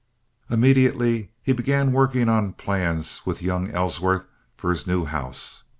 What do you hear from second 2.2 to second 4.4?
on plans with young Ellsworth